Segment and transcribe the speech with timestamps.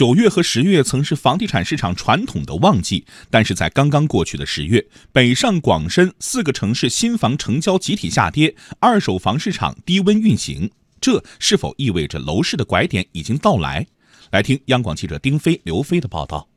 [0.00, 10.70] 九月和十月曾是房地产市场传统的旺季，但是在刚刚过去的十月，北上广深四个城市新房成交集体下跌，二手房市场低温运行，
[11.02, 13.86] 这是否意味着楼市的拐点已经到来？
[14.30, 16.48] 来听央广记者丁飞、刘飞的报道。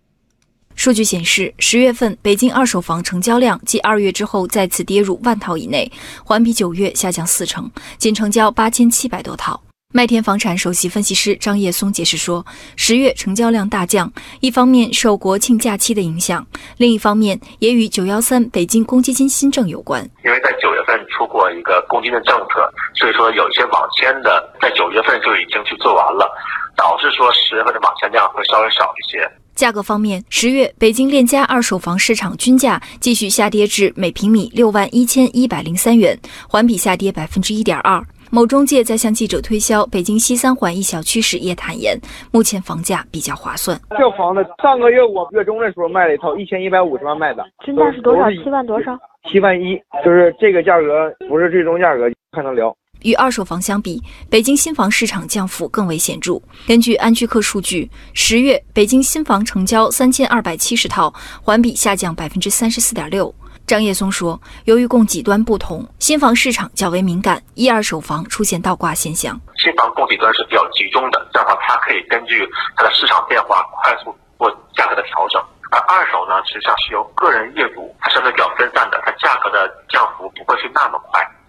[0.78, 5.92] 数据显示，十月份北京二手房成交量继二月之后再次跌入万套以内，
[6.24, 9.62] 环比九月下降四成，仅成交八千七百多套。
[9.96, 12.44] 麦田房产首席分析师张叶松解释说，
[12.76, 16.44] 十月成交量大降，一方面受国庆假期的影响，
[16.78, 20.02] 另一方面也与九幺三北京公积金新政有关。
[20.26, 26.28] 因为在九月份出过一个公积金政策，所以说有一些网签的在九月份就已经去做完了，
[26.76, 29.32] 导致说十月份的网签量会稍微少一些。
[29.54, 38.04] 价格方面，十月北京链家二手房市场均价继续下跌至每平米六万一千一百零三元，环比下跌百分之一点二。
[38.34, 41.96] 某中介在向记者推销北京西三环一小区时也坦言，
[42.32, 43.80] 目前房价比较划算。
[43.92, 48.24] 这房子上个月我月中的时候卖了一套一千一百五十万卖的，均价是多少？
[48.32, 48.98] 七万多少？
[49.32, 52.76] 七万一，就是这个价格不是最终价格，还能聊。
[53.04, 56.42] 与二手房相比，北京新房市场降幅更为显著。
[56.66, 61.14] 根据安居客数据，十月北京新房成交三千二百七十套，
[61.44, 63.32] 环比下降百分之三十四点六。
[63.66, 69.40] 张叶松说，由于供给端不同，新房市场较为敏感，一二手房出现倒挂现象。
[69.56, 75.42] 新房供给端是比较集中的，这样的话它可以根据它的市场变化快速做价格的调整。
[75.72, 81.02] 而二手呢，实际上是由个人业主，它相对比较分散的，它价格的降幅不会是那么。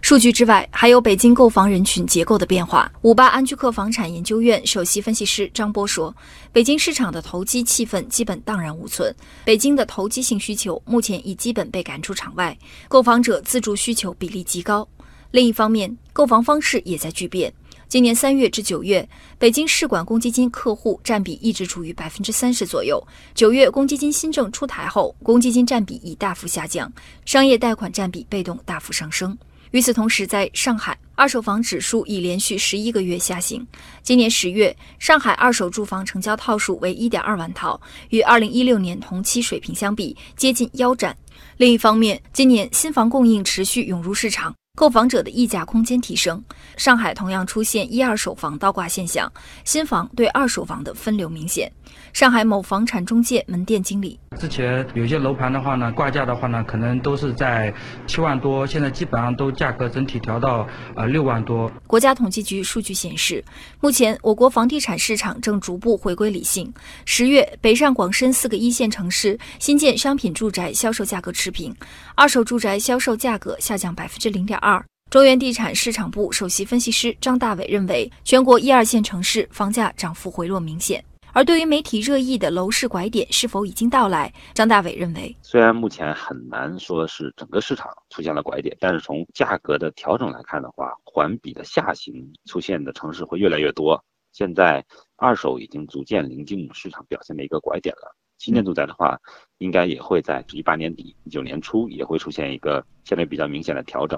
[0.05, 2.91] 数据之外，还有北京购房人群结构的变化。
[3.01, 6.15] 五八安居客房产研究院首席分析师张波说，
[6.53, 9.11] 北京市场的投机气氛基本荡然无存，
[9.43, 12.55] 北京的投机性需求目前已基本被赶出场外，
[12.87, 14.87] 购房者自住需求比例极高。
[15.31, 17.51] 另一方面，购房方式也在巨变。
[17.87, 19.09] 今年三月至九月，
[19.39, 23.03] 北京市管公积金客户占比一直处于百分之三十左右。
[23.33, 26.93] 九月公积金新政出台后，公积金占比已大幅下降，
[27.25, 29.35] 商业贷款占比被动大幅上升。
[29.71, 33.65] 与此同时，在上海，二手房指数已连续十一个月下行。
[34.01, 41.15] 今年十月，上海二手住房成交套数为一点二万套，与二零一六年同期水平相比，接近腰斩。
[41.57, 44.53] 另一方面，今年新房供应持续涌入市场。
[44.77, 46.43] 购房者的溢价空间提升，
[46.75, 49.31] 上海同样出现一二手房倒挂现象，
[49.63, 51.71] 新房对二手房的分流明显。
[52.11, 57.73] 上海某房产中介门店经理：之前有些楼盘的话呢，挂价的话呢，可能都是在
[58.05, 61.71] 七万多，现在基本上都价格整体调到呃六万多。
[61.87, 63.43] 国家统计局数据显示，
[63.79, 66.73] 目前我国房地产市场正逐步回归理性。
[67.05, 71.75] 十月，北上广深四个一线城市新建商品住宅销售价格持平，
[72.15, 74.83] 二手住宅销售价格下降百分之零点二。
[75.11, 81.03] 中原地产市场部首席分析师张大伟认为，全国一二线城市房价涨幅回落明显。
[81.35, 94.01] 而对于媒体热议的楼市拐点是否已经到来，张大伟认为，虽然目前很难说是整个市场出现了拐点，但是从价格的调整来看的话，环比的下行出现的城市会越来越多。
[94.31, 94.81] 现在
[95.17, 98.15] 二手已经逐渐临近市场表现的一个拐点了。
[98.37, 99.19] 新建住宅的话，
[99.57, 104.17] 应该也会在一八年底、一九年初也会出现一个相对比较明显的调整。